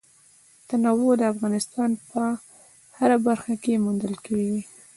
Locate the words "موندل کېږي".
3.85-4.61